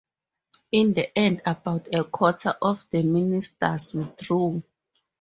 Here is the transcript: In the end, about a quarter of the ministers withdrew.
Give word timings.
In 0.71 0.95
the 0.95 1.15
end, 1.15 1.43
about 1.45 1.93
a 1.93 2.03
quarter 2.03 2.55
of 2.59 2.89
the 2.89 3.03
ministers 3.03 3.93
withdrew. 3.93 4.63